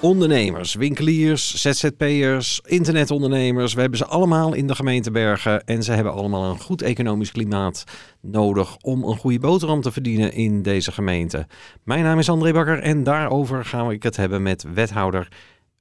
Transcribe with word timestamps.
Ondernemers, 0.00 0.74
winkeliers, 0.74 1.62
ZZP'ers, 1.62 2.60
internetondernemers. 2.64 3.74
We 3.74 3.80
hebben 3.80 3.98
ze 3.98 4.06
allemaal 4.06 4.54
in 4.54 4.66
de 4.66 4.74
gemeente 4.74 5.10
Bergen. 5.10 5.64
En 5.64 5.82
ze 5.82 5.92
hebben 5.92 6.12
allemaal 6.12 6.50
een 6.50 6.60
goed 6.60 6.82
economisch 6.82 7.32
klimaat 7.32 7.84
nodig 8.20 8.76
om 8.76 9.04
een 9.04 9.16
goede 9.16 9.38
boterham 9.38 9.80
te 9.80 9.92
verdienen 9.92 10.32
in 10.32 10.62
deze 10.62 10.92
gemeente. 10.92 11.46
Mijn 11.84 12.02
naam 12.02 12.18
is 12.18 12.28
André 12.28 12.52
Bakker 12.52 12.78
en 12.78 13.02
daarover 13.02 13.64
gaan 13.64 13.86
we 13.86 13.96
het 13.98 14.16
hebben 14.16 14.42
met 14.42 14.64
wethouder 14.74 15.28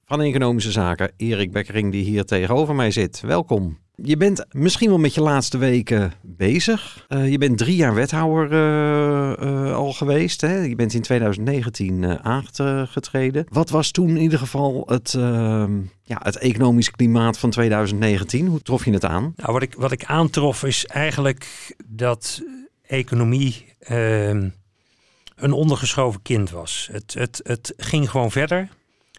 van 0.05 0.21
Economische 0.21 0.71
Zaken, 0.71 1.11
Erik 1.17 1.51
Bekkering, 1.51 1.91
die 1.91 2.03
hier 2.03 2.25
tegenover 2.25 2.75
mij 2.75 2.91
zit. 2.91 3.21
Welkom. 3.21 3.86
Je 4.03 4.17
bent 4.17 4.45
misschien 4.51 4.89
wel 4.89 4.97
met 4.97 5.13
je 5.13 5.21
laatste 5.21 5.57
weken 5.57 6.13
bezig. 6.21 7.05
Uh, 7.09 7.31
je 7.31 7.37
bent 7.37 7.57
drie 7.57 7.75
jaar 7.75 7.93
wethouder 7.93 8.51
uh, 8.51 9.47
uh, 9.47 9.75
al 9.75 9.93
geweest. 9.93 10.41
Hè? 10.41 10.57
Je 10.57 10.75
bent 10.75 10.93
in 10.93 11.01
2019 11.01 12.19
aangetreden. 12.23 13.45
Wat 13.49 13.69
was 13.69 13.91
toen 13.91 14.09
in 14.09 14.17
ieder 14.17 14.39
geval 14.39 14.83
het, 14.85 15.13
ehm, 15.13 15.79
ja, 16.03 16.19
het 16.23 16.37
economisch 16.37 16.91
klimaat 16.91 17.37
van 17.37 17.49
2019? 17.49 18.47
Hoe 18.47 18.61
trof 18.61 18.85
je 18.85 18.91
het 18.91 19.05
aan? 19.05 19.33
Nou, 19.35 19.53
wat, 19.53 19.61
ik, 19.61 19.73
wat 19.77 19.91
ik 19.91 20.05
aantrof 20.05 20.63
is 20.63 20.85
eigenlijk 20.85 21.75
dat 21.85 22.41
economie 22.81 23.65
ehm, 23.79 24.49
een 25.35 25.51
ondergeschoven 25.51 26.21
kind 26.21 26.49
was. 26.49 26.89
Het, 26.91 27.13
het, 27.13 27.39
het 27.43 27.73
ging 27.77 28.09
gewoon 28.09 28.31
verder. 28.31 28.69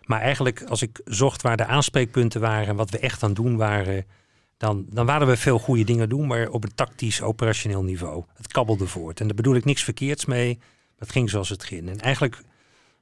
Maar 0.05 0.20
eigenlijk 0.20 0.62
als 0.62 0.83
ik 0.83 1.00
zocht 1.05 1.42
waar 1.42 1.56
de 1.56 1.66
aanspreekpunten 1.66 2.41
waren, 2.41 2.77
wat 2.77 2.91
we 2.91 2.98
echt 2.98 3.22
aan 3.22 3.34
doen 3.34 3.56
waren 3.56 4.05
dan, 4.58 4.86
dan 4.88 5.06
waren 5.06 5.26
we 5.26 5.36
veel 5.36 5.58
goede 5.58 5.84
dingen 5.84 6.08
doen, 6.08 6.26
maar 6.26 6.48
op 6.48 6.64
een 6.64 6.74
tactisch, 6.74 7.22
operationeel 7.22 7.82
niveau. 7.82 8.24
Het 8.34 8.46
kabbelde 8.46 8.86
voort. 8.86 9.20
En 9.20 9.26
daar 9.26 9.36
bedoel 9.36 9.54
ik 9.54 9.64
niks 9.64 9.84
verkeerds 9.84 10.24
mee. 10.24 10.58
Het 10.98 11.10
ging 11.10 11.30
zoals 11.30 11.48
het 11.48 11.64
ging. 11.64 11.88
En 11.88 12.00
eigenlijk 12.00 12.41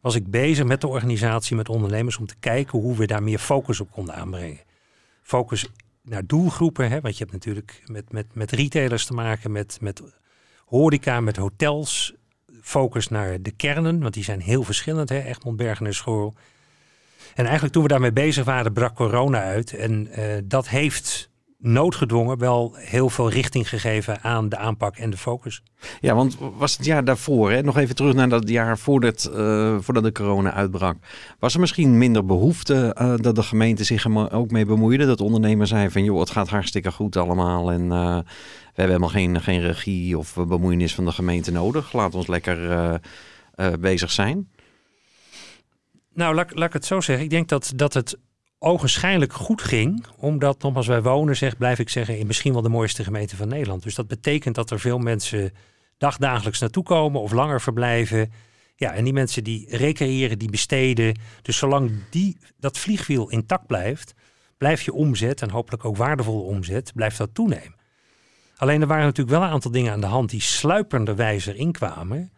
was 0.01 0.15
ik 0.15 0.31
bezig 0.31 0.65
met 0.65 0.81
de 0.81 0.87
organisatie, 0.87 1.57
met 1.57 1.69
ondernemers, 1.69 2.17
om 2.17 2.27
te 2.27 2.37
kijken 2.41 2.79
hoe 2.79 2.97
we 2.97 3.07
daar 3.07 3.23
meer 3.23 3.39
focus 3.39 3.81
op 3.81 3.91
konden 3.91 4.15
aanbrengen. 4.15 4.61
Focus 5.23 5.67
naar 6.03 6.27
doelgroepen, 6.27 6.91
hè, 6.91 7.01
want 7.01 7.17
je 7.17 7.21
hebt 7.25 7.37
natuurlijk 7.37 7.83
met, 7.87 8.13
met, 8.13 8.27
met 8.35 8.51
retailers 8.51 9.07
te 9.07 9.13
maken, 9.13 9.53
met, 9.53 9.79
met 9.81 10.03
horeca, 10.65 11.21
met 11.21 11.37
hotels. 11.37 12.15
Focus 12.63 13.09
naar 13.09 13.43
de 13.43 13.51
kernen, 13.51 14.01
want 14.01 14.15
die 14.15 14.25
zijn 14.25 14.41
heel 14.41 14.63
verschillend, 14.63 15.09
hè, 15.09 15.23
Egmond, 15.23 15.57
Bergen 15.57 15.87
en 15.87 15.95
School. 15.95 16.35
En 17.35 17.45
eigenlijk 17.45 17.73
toen 17.73 17.83
we 17.83 17.89
daarmee 17.89 18.13
bezig 18.13 18.45
waren, 18.45 18.73
brak 18.73 18.95
corona 18.95 19.43
uit. 19.43 19.75
En 19.75 20.09
uh, 20.19 20.35
dat 20.45 20.69
heeft 20.69 21.31
noodgedwongen 21.59 22.39
wel 22.39 22.75
heel 22.75 23.11
veel 23.11 23.31
richting 23.31 23.69
gegeven 23.69 24.23
aan 24.23 24.49
de 24.49 24.57
aanpak 24.57 24.97
en 24.97 25.11
de 25.11 25.17
focus. 25.17 25.63
Ja, 26.01 26.15
want 26.15 26.37
was 26.57 26.77
het 26.77 26.87
jaar 26.87 27.05
daarvoor, 27.05 27.51
hè, 27.51 27.63
nog 27.63 27.77
even 27.77 27.95
terug 27.95 28.15
naar 28.15 28.29
dat 28.29 28.49
jaar 28.49 28.79
voordat, 28.79 29.31
uh, 29.35 29.79
voordat 29.81 30.03
de 30.03 30.13
corona 30.13 30.53
uitbrak, 30.53 30.97
was 31.39 31.55
er 31.55 31.61
misschien 31.61 31.99
minder 31.99 32.27
behoefte 32.27 32.97
uh, 33.01 33.15
dat 33.17 33.35
de 33.35 33.43
gemeente 33.43 33.85
zich 33.85 34.05
er 34.05 34.33
ook 34.33 34.51
mee 34.51 34.67
bemoeide? 34.67 35.07
Dat 35.07 35.21
ondernemers 35.21 35.71
zeiden 35.71 35.93
van 35.93 36.05
joh, 36.05 36.21
het 36.21 36.31
gaat 36.31 36.49
hartstikke 36.49 36.93
goed 36.93 37.17
allemaal 37.17 37.73
en 37.73 37.83
uh, 37.83 38.19
we 38.19 38.83
hebben 38.83 38.97
helemaal 38.97 39.09
geen, 39.09 39.41
geen 39.41 39.61
regie 39.61 40.19
of 40.19 40.35
bemoeienis 40.35 40.95
van 40.95 41.05
de 41.05 41.13
gemeente 41.13 41.51
nodig. 41.51 41.93
Laat 41.93 42.15
ons 42.15 42.27
lekker 42.27 43.01
bezig 43.81 44.11
zijn. 44.11 44.49
Nou, 46.15 46.35
laat, 46.35 46.55
laat 46.55 46.67
ik 46.69 46.73
het 46.73 46.85
zo 46.85 47.01
zeggen. 47.01 47.25
Ik 47.25 47.31
denk 47.31 47.49
dat, 47.49 47.73
dat 47.77 47.95
het 47.95 48.19
ogenschijnlijk 48.59 49.33
goed 49.33 49.63
ging. 49.63 50.07
Omdat, 50.17 50.63
nogmaals, 50.63 50.87
wij 50.87 51.03
wonen, 51.03 51.37
zeg, 51.37 51.57
blijf 51.57 51.79
ik 51.79 51.89
zeggen, 51.89 52.19
in 52.19 52.27
misschien 52.27 52.53
wel 52.53 52.63
de 52.63 52.69
mooiste 52.69 53.05
gemeente 53.05 53.37
van 53.37 53.49
Nederland. 53.49 53.83
Dus 53.83 53.95
dat 53.95 54.09
betekent 54.09 54.55
dat 54.55 54.71
er 54.71 54.81
veel 54.81 54.99
mensen 54.99 55.53
dagdagelijks 55.99 56.61
naartoe 56.61 56.85
komen 56.85 57.21
of 57.21 57.33
langer 57.33 57.61
verblijven. 57.61 58.33
Ja, 58.77 58.93
en 58.93 59.05
die 59.05 59.13
mensen 59.13 59.45
die 59.45 59.77
recreëren, 59.77 60.39
die 60.39 60.51
besteden. 60.51 61.19
Dus 61.43 61.57
zolang 61.57 61.93
die, 62.11 62.39
dat 62.59 62.79
vliegwiel 62.79 63.31
intact 63.31 63.67
blijft, 63.67 64.15
blijft 64.59 64.85
je 64.85 64.93
omzet 64.93 65.43
en 65.43 65.51
hopelijk 65.51 65.85
ook 65.85 65.97
waardevolle 65.97 66.43
omzet, 66.43 66.93
blijft 66.95 67.19
dat 67.19 67.35
toenemen. 67.35 67.75
Alleen 68.57 68.81
er 68.81 68.87
waren 68.87 69.05
natuurlijk 69.05 69.37
wel 69.37 69.47
een 69.47 69.53
aantal 69.53 69.71
dingen 69.71 69.93
aan 69.93 70.01
de 70.01 70.07
hand 70.07 70.31
die 70.31 70.41
sluipenderwijze 70.41 71.53
erin 71.53 71.73
kwamen. 71.73 72.33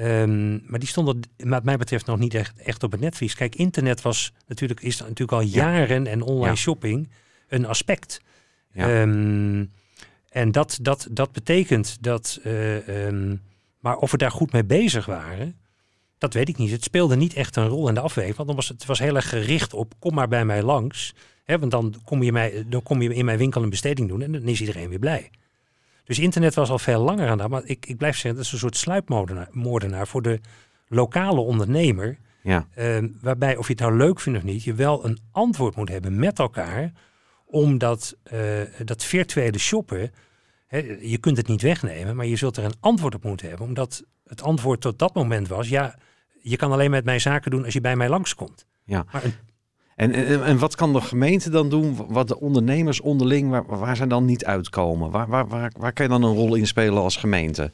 Um, 0.00 0.62
maar 0.66 0.78
die 0.78 0.88
stonden 0.88 1.20
wat 1.36 1.64
mij 1.64 1.76
betreft 1.76 2.06
nog 2.06 2.18
niet 2.18 2.34
echt, 2.34 2.58
echt 2.58 2.82
op 2.82 2.92
het 2.92 3.00
netvlies. 3.00 3.34
Kijk, 3.34 3.54
internet 3.54 4.02
was 4.02 4.32
natuurlijk, 4.46 4.80
is 4.80 4.98
natuurlijk 4.98 5.32
al 5.32 5.40
jaren 5.40 6.06
en 6.06 6.22
online 6.22 6.56
shopping 6.56 7.08
een 7.48 7.66
aspect. 7.66 8.20
Ja. 8.72 9.00
Um, 9.00 9.70
en 10.28 10.52
dat, 10.52 10.78
dat, 10.82 11.06
dat 11.10 11.32
betekent 11.32 11.96
dat, 12.00 12.40
uh, 12.44 13.06
um, 13.06 13.42
maar 13.80 13.96
of 13.96 14.10
we 14.10 14.16
daar 14.16 14.30
goed 14.30 14.52
mee 14.52 14.64
bezig 14.64 15.06
waren, 15.06 15.56
dat 16.18 16.34
weet 16.34 16.48
ik 16.48 16.56
niet. 16.56 16.70
Het 16.70 16.84
speelde 16.84 17.16
niet 17.16 17.34
echt 17.34 17.56
een 17.56 17.68
rol 17.68 17.88
in 17.88 17.94
de 17.94 18.00
afweging, 18.00 18.36
want 18.36 18.48
dan 18.48 18.56
was 18.56 18.68
het 18.68 18.84
was 18.84 18.98
heel 18.98 19.16
erg 19.16 19.28
gericht 19.28 19.74
op 19.74 19.94
kom 19.98 20.14
maar 20.14 20.28
bij 20.28 20.44
mij 20.44 20.62
langs. 20.62 21.14
Hè, 21.44 21.58
want 21.58 21.70
dan 21.70 21.94
kom, 22.04 22.22
je 22.22 22.32
mij, 22.32 22.64
dan 22.68 22.82
kom 22.82 23.02
je 23.02 23.14
in 23.14 23.24
mijn 23.24 23.38
winkel 23.38 23.62
een 23.62 23.70
besteding 23.70 24.08
doen 24.08 24.22
en 24.22 24.32
dan 24.32 24.42
is 24.42 24.60
iedereen 24.60 24.88
weer 24.88 24.98
blij. 24.98 25.30
Dus 26.04 26.18
internet 26.18 26.54
was 26.54 26.70
al 26.70 26.78
veel 26.78 27.00
langer 27.00 27.28
aan 27.28 27.38
dat. 27.38 27.48
Maar 27.48 27.62
ik, 27.64 27.86
ik 27.86 27.96
blijf 27.96 28.14
zeggen, 28.14 28.34
dat 28.34 28.44
is 28.44 28.52
een 28.52 28.58
soort 28.58 28.76
sluipmoordenaar 28.76 30.06
voor 30.06 30.22
de 30.22 30.40
lokale 30.88 31.40
ondernemer. 31.40 32.18
Ja. 32.42 32.66
Uh, 32.78 33.08
waarbij, 33.20 33.56
of 33.56 33.66
je 33.66 33.72
het 33.72 33.82
nou 33.82 33.96
leuk 33.96 34.20
vindt 34.20 34.38
of 34.38 34.44
niet, 34.44 34.64
je 34.64 34.74
wel 34.74 35.04
een 35.04 35.18
antwoord 35.30 35.76
moet 35.76 35.88
hebben 35.88 36.18
met 36.18 36.38
elkaar. 36.38 36.92
Om 37.44 37.78
dat, 37.78 38.16
uh, 38.32 38.60
dat 38.84 39.04
virtuele 39.04 39.58
shoppen, 39.58 40.12
hè, 40.66 40.78
je 41.00 41.18
kunt 41.18 41.36
het 41.36 41.48
niet 41.48 41.62
wegnemen, 41.62 42.16
maar 42.16 42.26
je 42.26 42.36
zult 42.36 42.56
er 42.56 42.64
een 42.64 42.74
antwoord 42.80 43.14
op 43.14 43.24
moeten 43.24 43.48
hebben. 43.48 43.66
Omdat 43.66 44.02
het 44.26 44.42
antwoord 44.42 44.80
tot 44.80 44.98
dat 44.98 45.14
moment 45.14 45.48
was, 45.48 45.68
ja, 45.68 45.98
je 46.40 46.56
kan 46.56 46.72
alleen 46.72 46.90
met 46.90 47.04
mij 47.04 47.18
zaken 47.18 47.50
doen 47.50 47.64
als 47.64 47.72
je 47.72 47.80
bij 47.80 47.96
mij 47.96 48.08
langskomt. 48.08 48.66
Ja. 48.84 49.04
Maar 49.12 49.24
een 49.24 49.34
en, 50.10 50.42
en, 50.44 50.58
wat 50.58 50.74
kan 50.74 50.92
de 50.92 51.00
gemeente 51.00 51.50
dan 51.50 51.68
doen, 51.68 51.96
wat 52.08 52.28
de 52.28 52.40
ondernemers 52.40 53.00
onderling, 53.00 53.50
waar, 53.50 53.66
waar 53.66 53.96
ze 53.96 54.06
dan 54.06 54.24
niet 54.24 54.44
uitkomen? 54.44 55.10
Waar, 55.10 55.28
waar, 55.28 55.48
waar, 55.48 55.72
waar 55.78 55.92
kan 55.92 56.04
je 56.04 56.10
dan 56.10 56.22
een 56.22 56.34
rol 56.34 56.54
in 56.54 56.66
spelen 56.66 57.02
als 57.02 57.16
gemeente? 57.16 57.72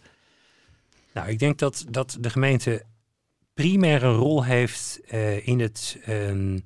Nou, 1.12 1.28
ik 1.28 1.38
denk 1.38 1.58
dat, 1.58 1.84
dat 1.90 2.16
de 2.20 2.30
gemeente 2.30 2.82
primair 3.54 4.02
een 4.02 4.14
rol 4.14 4.44
heeft 4.44 5.00
uh, 5.10 5.46
in, 5.46 5.60
het, 5.60 5.98
um, 6.08 6.62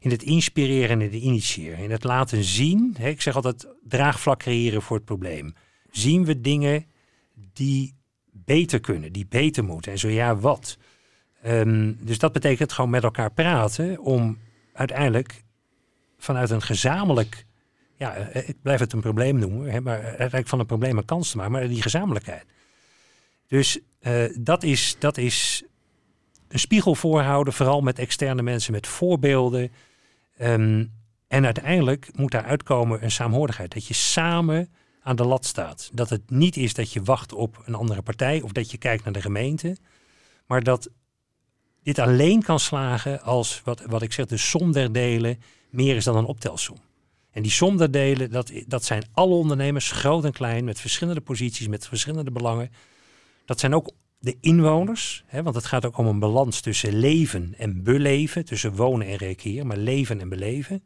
in 0.00 0.10
het 0.10 0.22
inspireren 0.22 1.00
en 1.00 1.00
het 1.00 1.12
initiëren. 1.12 1.78
In 1.78 1.90
het 1.90 2.04
laten 2.04 2.44
zien, 2.44 2.94
hè, 2.98 3.08
ik 3.08 3.20
zeg 3.20 3.36
altijd 3.36 3.66
draagvlak 3.82 4.38
creëren 4.38 4.82
voor 4.82 4.96
het 4.96 5.04
probleem. 5.04 5.54
Zien 5.90 6.24
we 6.24 6.40
dingen 6.40 6.86
die 7.52 7.94
beter 8.30 8.80
kunnen, 8.80 9.12
die 9.12 9.26
beter 9.28 9.64
moeten? 9.64 9.92
En 9.92 9.98
zo 9.98 10.08
ja, 10.08 10.36
wat? 10.36 10.78
Um, 11.46 11.98
dus 12.00 12.18
dat 12.18 12.32
betekent 12.32 12.72
gewoon 12.72 12.90
met 12.90 13.02
elkaar 13.02 13.32
praten 13.32 14.00
om 14.00 14.38
uiteindelijk 14.74 15.42
vanuit 16.18 16.50
een 16.50 16.62
gezamenlijk, 16.62 17.46
ja, 17.96 18.14
eh, 18.14 18.48
ik 18.48 18.56
blijf 18.62 18.80
het 18.80 18.92
een 18.92 19.00
probleem 19.00 19.38
noemen, 19.38 19.82
maar 19.82 20.02
uiteindelijk 20.02 20.48
van 20.48 20.58
een 20.58 20.66
probleem 20.66 20.98
een 20.98 21.04
kans 21.04 21.30
te 21.30 21.36
maken, 21.36 21.52
maar 21.52 21.68
die 21.68 21.82
gezamenlijkheid. 21.82 22.44
Dus 23.46 23.78
uh, 24.00 24.24
dat, 24.38 24.62
is, 24.62 24.96
dat 24.98 25.16
is 25.16 25.62
een 26.48 26.58
spiegel 26.58 26.94
voorhouden, 26.94 27.52
vooral 27.52 27.80
met 27.80 27.98
externe 27.98 28.42
mensen, 28.42 28.72
met 28.72 28.86
voorbeelden. 28.86 29.72
Um, 30.40 30.92
en 31.28 31.44
uiteindelijk 31.44 32.10
moet 32.14 32.30
daar 32.30 32.44
uitkomen 32.44 33.04
een 33.04 33.10
saamhorigheid. 33.10 33.72
Dat 33.72 33.86
je 33.86 33.94
samen 33.94 34.72
aan 35.02 35.16
de 35.16 35.24
lat 35.24 35.44
staat. 35.44 35.90
Dat 35.92 36.10
het 36.10 36.30
niet 36.30 36.56
is 36.56 36.74
dat 36.74 36.92
je 36.92 37.02
wacht 37.02 37.32
op 37.32 37.62
een 37.64 37.74
andere 37.74 38.02
partij 38.02 38.40
of 38.40 38.52
dat 38.52 38.70
je 38.70 38.78
kijkt 38.78 39.04
naar 39.04 39.12
de 39.12 39.20
gemeente. 39.20 39.76
Maar 40.46 40.62
dat 40.62 40.90
dit 41.84 41.98
alleen 41.98 42.42
kan 42.42 42.60
slagen 42.60 43.22
als, 43.22 43.60
wat, 43.64 43.82
wat 43.86 44.02
ik 44.02 44.12
zeg, 44.12 44.26
de 44.26 44.36
som 44.36 44.72
der 44.72 44.92
delen 44.92 45.40
meer 45.70 45.96
is 45.96 46.04
dan 46.04 46.16
een 46.16 46.24
optelsom. 46.24 46.76
En 47.30 47.42
die 47.42 47.50
som 47.50 47.76
der 47.76 47.90
delen, 47.90 48.30
dat, 48.30 48.52
dat 48.66 48.84
zijn 48.84 49.04
alle 49.12 49.34
ondernemers, 49.34 49.90
groot 49.90 50.24
en 50.24 50.32
klein, 50.32 50.64
met 50.64 50.80
verschillende 50.80 51.20
posities, 51.20 51.68
met 51.68 51.88
verschillende 51.88 52.30
belangen. 52.30 52.70
Dat 53.44 53.60
zijn 53.60 53.74
ook 53.74 53.90
de 54.18 54.36
inwoners, 54.40 55.24
hè, 55.26 55.42
want 55.42 55.54
het 55.54 55.64
gaat 55.64 55.86
ook 55.86 55.98
om 55.98 56.06
een 56.06 56.18
balans 56.18 56.60
tussen 56.60 56.98
leven 56.98 57.54
en 57.58 57.82
beleven, 57.82 58.44
tussen 58.44 58.76
wonen 58.76 59.06
en 59.06 59.16
recreëren, 59.16 59.66
maar 59.66 59.76
leven 59.76 60.20
en 60.20 60.28
beleven. 60.28 60.82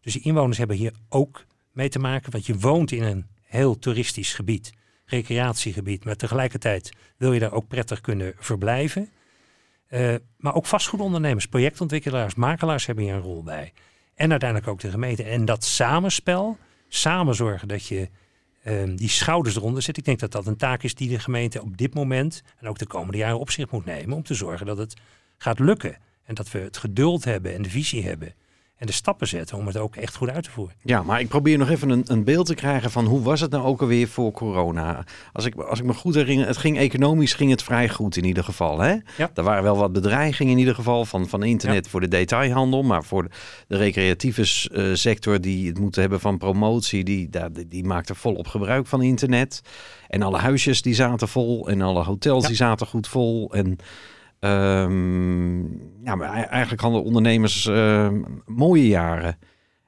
Dus 0.00 0.12
die 0.12 0.22
inwoners 0.22 0.58
hebben 0.58 0.76
hier 0.76 0.92
ook 1.08 1.46
mee 1.72 1.88
te 1.88 1.98
maken, 1.98 2.32
want 2.32 2.46
je 2.46 2.58
woont 2.58 2.92
in 2.92 3.02
een 3.02 3.26
heel 3.42 3.78
toeristisch 3.78 4.34
gebied, 4.34 4.72
recreatiegebied, 5.04 6.04
maar 6.04 6.16
tegelijkertijd 6.16 6.90
wil 7.16 7.32
je 7.32 7.40
daar 7.40 7.52
ook 7.52 7.68
prettig 7.68 8.00
kunnen 8.00 8.34
verblijven. 8.38 9.10
Uh, 9.90 10.14
maar 10.36 10.54
ook 10.54 10.66
vastgoedondernemers, 10.66 11.46
projectontwikkelaars, 11.46 12.34
makelaars 12.34 12.86
hebben 12.86 13.04
hier 13.04 13.14
een 13.14 13.20
rol 13.20 13.42
bij. 13.42 13.72
En 14.14 14.30
uiteindelijk 14.30 14.70
ook 14.70 14.80
de 14.80 14.90
gemeente. 14.90 15.22
En 15.22 15.44
dat 15.44 15.64
samenspel, 15.64 16.58
samen 16.88 17.34
zorgen 17.34 17.68
dat 17.68 17.86
je 17.86 18.08
uh, 18.64 18.96
die 18.96 19.08
schouders 19.08 19.56
eronder 19.56 19.82
zet. 19.82 19.96
Ik 19.96 20.04
denk 20.04 20.18
dat 20.18 20.32
dat 20.32 20.46
een 20.46 20.56
taak 20.56 20.82
is 20.82 20.94
die 20.94 21.08
de 21.08 21.18
gemeente 21.18 21.62
op 21.62 21.76
dit 21.76 21.94
moment 21.94 22.42
en 22.58 22.68
ook 22.68 22.78
de 22.78 22.86
komende 22.86 23.18
jaren 23.18 23.38
op 23.38 23.50
zich 23.50 23.70
moet 23.70 23.84
nemen. 23.84 24.16
Om 24.16 24.22
te 24.22 24.34
zorgen 24.34 24.66
dat 24.66 24.78
het 24.78 24.94
gaat 25.38 25.58
lukken. 25.58 25.98
En 26.24 26.34
dat 26.34 26.50
we 26.50 26.58
het 26.58 26.76
geduld 26.76 27.24
hebben 27.24 27.54
en 27.54 27.62
de 27.62 27.70
visie 27.70 28.04
hebben. 28.04 28.34
En 28.76 28.86
de 28.86 28.92
stappen 28.92 29.28
zetten 29.28 29.56
om 29.56 29.66
het 29.66 29.76
ook 29.76 29.96
echt 29.96 30.16
goed 30.16 30.28
uit 30.28 30.44
te 30.44 30.50
voeren. 30.50 30.74
Ja, 30.82 31.02
maar 31.02 31.20
ik 31.20 31.28
probeer 31.28 31.58
nog 31.58 31.70
even 31.70 31.90
een, 31.90 32.04
een 32.06 32.24
beeld 32.24 32.46
te 32.46 32.54
krijgen 32.54 32.90
van 32.90 33.04
hoe 33.04 33.22
was 33.22 33.40
het 33.40 33.50
nou 33.50 33.64
ook 33.64 33.80
alweer 33.80 34.08
voor 34.08 34.32
corona? 34.32 35.04
Als 35.32 35.44
ik, 35.44 35.54
als 35.54 35.78
ik 35.78 35.84
me 35.84 35.94
goed 35.94 36.14
herinner, 36.14 36.46
het 36.46 36.56
ging 36.56 36.78
economisch 36.78 37.34
ging 37.34 37.50
het 37.50 37.62
vrij 37.62 37.88
goed 37.88 38.16
in 38.16 38.24
ieder 38.24 38.44
geval. 38.44 38.80
Hè? 38.80 38.94
Ja. 39.16 39.30
Er 39.34 39.42
waren 39.42 39.62
wel 39.62 39.76
wat 39.76 39.92
bedreigingen 39.92 40.52
in 40.52 40.58
ieder 40.58 40.74
geval 40.74 41.04
van, 41.04 41.28
van 41.28 41.42
internet 41.42 41.88
voor 41.88 42.00
de 42.00 42.08
detailhandel, 42.08 42.82
maar 42.82 43.04
voor 43.04 43.22
de, 43.22 43.28
de 43.68 43.76
recreatieve 43.76 44.68
uh, 44.72 44.94
sector 44.94 45.40
die 45.40 45.68
het 45.68 45.78
moeten 45.78 46.00
hebben 46.00 46.20
van 46.20 46.38
promotie, 46.38 47.04
die, 47.04 47.28
die, 47.52 47.68
die 47.68 47.84
maakte 47.84 48.14
volop 48.14 48.48
gebruik 48.48 48.86
van 48.86 49.02
internet. 49.02 49.62
En 50.08 50.22
alle 50.22 50.38
huisjes 50.38 50.82
die 50.82 50.94
zaten 50.94 51.28
vol 51.28 51.68
en 51.68 51.82
alle 51.82 52.02
hotels 52.02 52.42
Ja. 52.42 52.48
die 52.48 52.56
zaten 52.56 52.86
goed 52.86 53.08
vol. 53.08 53.52
En 53.54 53.78
ehm, 54.46 55.60
ja, 56.04 56.14
maar 56.14 56.38
e- 56.38 56.42
eigenlijk 56.42 56.82
hadden 56.82 57.02
ondernemers 57.02 57.66
ehm, 57.66 58.22
mooie 58.44 58.86
jaren. 58.86 59.38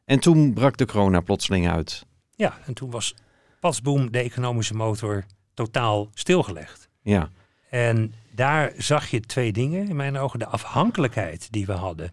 En 0.04 0.18
toen 0.18 0.52
brak 0.52 0.76
de 0.76 0.86
corona 0.86 1.20
plotseling 1.20 1.68
uit. 1.68 2.06
Ja, 2.34 2.58
en 2.66 2.74
toen 2.74 2.90
was 2.90 3.14
pasboom 3.60 4.12
de 4.12 4.18
economische 4.18 4.74
motor 4.74 5.24
totaal 5.54 6.08
stilgelegd. 6.14 6.88
Ja, 7.02 7.30
En 7.70 8.14
daar 8.30 8.72
zag 8.76 9.08
je 9.10 9.20
twee 9.20 9.52
dingen 9.52 9.88
in 9.88 9.96
mijn 9.96 10.16
ogen. 10.18 10.38
De 10.38 10.46
afhankelijkheid 10.46 11.52
die 11.52 11.66
we 11.66 11.72
hadden 11.72 12.12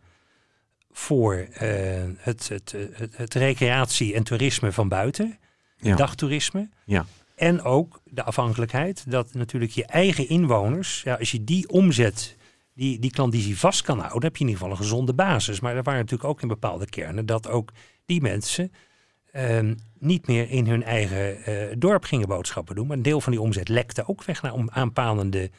voor 0.91 1.33
eh, 1.35 1.69
het, 2.17 2.49
het, 2.49 2.75
het, 2.93 3.17
het 3.17 3.33
recreatie 3.33 4.13
en 4.13 4.23
toerisme 4.23 4.71
van 4.71 4.87
buiten. 4.87 5.39
Ja. 5.77 5.95
Dagtoerisme. 5.95 6.69
ja, 6.85 7.05
En 7.35 7.61
ook 7.61 8.01
de 8.03 8.23
afhankelijkheid 8.23 9.11
dat 9.11 9.33
natuurlijk 9.33 9.71
je 9.71 9.85
eigen 9.85 10.29
inwoners, 10.29 11.01
ja, 11.01 11.15
als 11.15 11.31
je 11.31 11.43
die 11.43 11.69
omzet, 11.69 12.37
die, 12.73 12.99
die 12.99 13.11
klandizie 13.11 13.59
vast 13.59 13.81
kan 13.81 13.99
houden, 13.99 14.23
heb 14.23 14.35
je 14.35 14.43
in 14.43 14.49
ieder 14.49 14.61
geval 14.61 14.77
een 14.77 14.83
gezonde 14.83 15.13
basis. 15.13 15.59
Maar 15.59 15.75
er 15.75 15.83
waren 15.83 15.99
natuurlijk 15.99 16.29
ook 16.29 16.41
in 16.41 16.47
bepaalde 16.47 16.85
kernen 16.85 17.25
dat 17.25 17.47
ook 17.47 17.71
die 18.05 18.21
mensen 18.21 18.71
ehm, 19.31 19.75
niet 19.99 20.27
meer 20.27 20.49
in 20.49 20.67
hun 20.67 20.83
eigen 20.83 21.43
eh, 21.43 21.75
dorp 21.77 22.03
gingen 22.03 22.27
boodschappen 22.27 22.75
doen. 22.75 22.87
Maar 22.87 22.97
een 22.97 23.03
deel 23.03 23.21
van 23.21 23.31
die 23.31 23.41
omzet 23.41 23.69
lekte 23.69 24.07
ook 24.07 24.23
weg 24.23 24.41
naar 24.41 24.53
aanpalende 24.65 25.49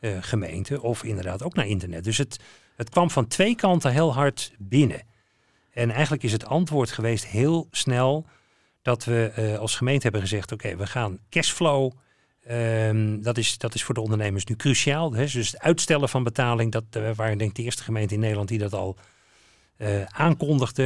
eh, 0.00 0.16
gemeenten 0.20 0.80
of 0.80 1.04
inderdaad 1.04 1.42
ook 1.42 1.54
naar 1.54 1.66
internet. 1.66 2.04
Dus 2.04 2.18
het, 2.18 2.40
het 2.76 2.90
kwam 2.90 3.10
van 3.10 3.26
twee 3.26 3.56
kanten 3.56 3.92
heel 3.92 4.14
hard 4.14 4.52
binnen. 4.58 5.02
En 5.70 5.90
eigenlijk 5.90 6.22
is 6.22 6.32
het 6.32 6.46
antwoord 6.46 6.90
geweest 6.90 7.26
heel 7.26 7.68
snel 7.70 8.26
dat 8.86 9.04
we 9.04 9.30
eh, 9.34 9.58
als 9.58 9.76
gemeente 9.76 10.02
hebben 10.02 10.20
gezegd: 10.20 10.52
oké, 10.52 10.76
we 10.76 10.86
gaan 10.86 11.18
cashflow. 11.30 11.92
ehm, 12.44 13.20
dat, 13.20 13.38
is, 13.38 13.58
dat 13.58 13.74
is 13.74 13.84
voor 13.84 13.94
de 13.94 14.00
ondernemers 14.00 14.44
nu 14.44 14.56
cruciaal. 14.56 15.12
Hè? 15.12 15.22
Dus 15.22 15.34
het 15.34 15.58
uitstellen 15.58 16.08
van 16.08 16.22
betaling, 16.22 16.72
dat 16.72 16.84
uh, 16.96 17.10
waren 17.14 17.38
denk 17.38 17.50
ik 17.50 17.56
de 17.56 17.62
eerste 17.62 17.82
gemeente 17.82 18.14
in 18.14 18.20
Nederland 18.20 18.48
die 18.48 18.58
dat 18.58 18.72
al 18.72 18.96
uh, 19.78 20.04
aankondigde 20.04 20.82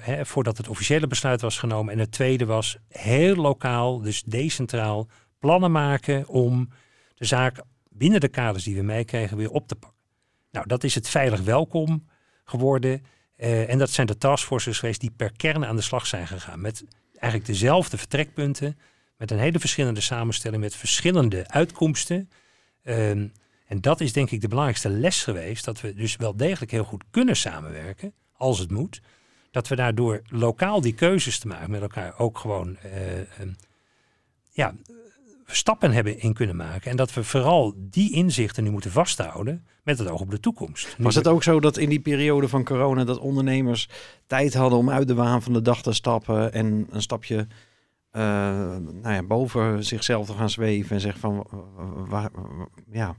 hè, 0.00 0.26
voordat 0.26 0.56
het 0.56 0.68
officiële 0.68 1.06
besluit 1.06 1.40
was 1.40 1.58
genomen. 1.58 1.92
En 1.92 1.98
het 1.98 2.12
tweede 2.12 2.46
was 2.46 2.76
heel 2.88 3.34
lokaal, 3.34 4.00
dus 4.00 4.22
decentraal, 4.22 5.08
plannen 5.38 5.72
maken 5.72 6.28
om 6.28 6.68
de 7.14 7.24
zaak 7.24 7.62
binnen 7.88 8.20
de 8.20 8.28
kaders 8.28 8.64
die 8.64 8.76
we 8.76 8.82
meekregen 8.82 9.36
weer 9.36 9.50
op 9.50 9.68
te 9.68 9.74
pakken. 9.74 9.98
Nou, 10.50 10.66
dat 10.66 10.84
is 10.84 10.94
het 10.94 11.08
veilig 11.08 11.40
welkom 11.40 12.08
geworden. 12.44 13.04
En 13.36 13.78
dat 13.78 13.90
zijn 13.90 14.06
de 14.06 14.18
taskforces 14.18 14.78
geweest 14.78 15.00
die 15.00 15.12
per 15.16 15.32
kern 15.36 15.64
aan 15.64 15.76
de 15.76 15.82
slag 15.82 16.06
zijn 16.06 16.26
gegaan. 16.26 16.60
Met 16.60 16.84
eigenlijk 17.20 17.46
dezelfde 17.46 17.98
vertrekpunten, 17.98 18.78
met 19.16 19.30
een 19.30 19.38
hele 19.38 19.58
verschillende 19.58 20.00
samenstelling, 20.00 20.62
met 20.62 20.76
verschillende 20.76 21.48
uitkomsten. 21.48 22.30
Um, 22.84 23.32
en 23.66 23.80
dat 23.80 24.00
is 24.00 24.12
denk 24.12 24.30
ik 24.30 24.40
de 24.40 24.48
belangrijkste 24.48 24.88
les 24.88 25.22
geweest, 25.22 25.64
dat 25.64 25.80
we 25.80 25.94
dus 25.94 26.16
wel 26.16 26.36
degelijk 26.36 26.70
heel 26.70 26.84
goed 26.84 27.04
kunnen 27.10 27.36
samenwerken, 27.36 28.12
als 28.32 28.58
het 28.58 28.70
moet. 28.70 29.00
Dat 29.50 29.68
we 29.68 29.76
daardoor 29.76 30.22
lokaal 30.24 30.80
die 30.80 30.94
keuzes 30.94 31.38
te 31.38 31.46
maken 31.46 31.70
met 31.70 31.80
elkaar 31.80 32.18
ook 32.18 32.38
gewoon 32.38 32.76
uh, 32.84 33.40
um, 33.40 33.56
ja, 34.50 34.74
stappen 35.50 35.92
hebben 35.92 36.20
in 36.20 36.32
kunnen 36.32 36.56
maken. 36.56 36.90
En 36.90 36.96
dat 36.96 37.14
we 37.14 37.24
vooral 37.24 37.74
die 37.76 38.12
inzichten 38.12 38.64
nu 38.64 38.70
moeten 38.70 38.90
vasthouden 38.90 39.66
met 39.82 39.98
het 39.98 40.08
oog 40.08 40.20
op 40.20 40.30
de 40.30 40.40
toekomst. 40.40 40.96
Was 40.98 41.14
het 41.14 41.28
ook 41.28 41.42
zo 41.42 41.60
dat 41.60 41.76
in 41.76 41.88
die 41.88 42.00
periode 42.00 42.48
van 42.48 42.64
corona 42.64 43.04
dat 43.04 43.18
ondernemers 43.18 43.88
tijd 44.26 44.54
hadden 44.54 44.78
om 44.78 44.90
uit 44.90 45.08
de 45.08 45.14
waan 45.14 45.42
van 45.42 45.52
de 45.52 45.62
dag 45.62 45.82
te 45.82 45.92
stappen 45.92 46.52
en 46.52 46.86
een 46.90 47.02
stapje 47.02 47.46
uh, 48.12 48.22
nou 49.02 49.14
ja, 49.14 49.22
boven 49.22 49.84
zichzelf 49.84 50.26
te 50.26 50.32
gaan 50.32 50.50
zweven 50.50 50.94
en 50.94 51.00
zeggen 51.00 51.20
van 51.20 51.46
waar, 52.08 52.30
ja, 52.90 53.16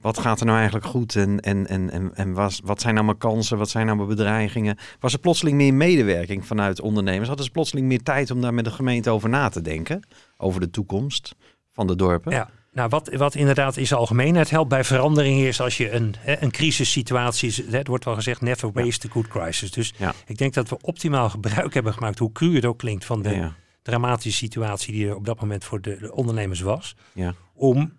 wat 0.00 0.18
gaat 0.18 0.40
er 0.40 0.46
nou 0.46 0.58
eigenlijk 0.58 0.86
goed 0.86 1.16
en, 1.16 1.40
en, 1.40 1.66
en, 1.66 1.90
en, 1.90 2.14
en 2.14 2.32
was, 2.32 2.60
wat 2.64 2.80
zijn 2.80 2.94
nou 2.94 3.06
mijn 3.06 3.18
kansen, 3.18 3.58
wat 3.58 3.70
zijn 3.70 3.84
nou 3.86 3.96
mijn 3.96 4.08
bedreigingen? 4.08 4.78
Was 5.00 5.12
er 5.12 5.18
plotseling 5.18 5.56
meer 5.56 5.74
medewerking 5.74 6.46
vanuit 6.46 6.80
ondernemers? 6.80 7.28
Hadden 7.28 7.46
ze 7.46 7.52
plotseling 7.52 7.86
meer 7.86 8.02
tijd 8.02 8.30
om 8.30 8.40
daar 8.40 8.54
met 8.54 8.64
de 8.64 8.70
gemeente 8.70 9.10
over 9.10 9.28
na 9.28 9.48
te 9.48 9.62
denken? 9.62 10.06
Over 10.36 10.60
de 10.60 10.70
toekomst 10.70 11.34
van 11.72 11.86
de 11.86 11.96
dorpen? 11.96 12.32
Ja. 12.32 12.50
Nou, 12.72 12.88
wat, 12.88 13.14
wat 13.14 13.34
inderdaad 13.34 13.76
is 13.76 13.92
algemeenheid 13.92 14.50
helpt 14.50 14.68
bij 14.68 14.84
verandering 14.84 15.40
is 15.40 15.60
als 15.60 15.76
je 15.76 15.90
een, 15.90 16.14
een 16.24 16.50
crisissituatie, 16.50 17.64
het 17.70 17.86
wordt 17.86 18.04
wel 18.04 18.14
gezegd, 18.14 18.40
never 18.40 18.72
waste 18.72 19.06
a 19.08 19.10
good 19.10 19.28
crisis. 19.28 19.70
Dus 19.70 19.94
ja. 19.96 20.14
ik 20.26 20.38
denk 20.38 20.54
dat 20.54 20.68
we 20.68 20.78
optimaal 20.80 21.30
gebruik 21.30 21.74
hebben 21.74 21.92
gemaakt, 21.92 22.18
hoe 22.18 22.32
cru 22.32 22.54
het 22.54 22.64
ook 22.64 22.78
klinkt, 22.78 23.04
van 23.04 23.22
de 23.22 23.30
ja. 23.30 23.54
dramatische 23.82 24.44
situatie 24.44 24.92
die 24.92 25.08
er 25.08 25.16
op 25.16 25.24
dat 25.24 25.40
moment 25.40 25.64
voor 25.64 25.80
de, 25.80 25.96
de 26.00 26.14
ondernemers 26.14 26.60
was, 26.60 26.96
ja. 27.12 27.34
om 27.54 27.97